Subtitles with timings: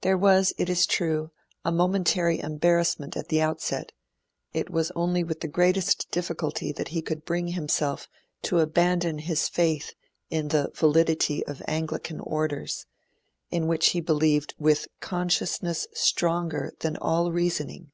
[0.00, 1.32] There was, it is true,
[1.62, 3.92] a momentary embarrassment at the outset:
[4.54, 8.08] it was only with the greatest difficulty that he could bring himself
[8.44, 9.92] to abandon his faith
[10.30, 12.86] in the validity of Anglican Orders,
[13.50, 17.92] in which he believed 'with consciousness stronger than all reasoning'.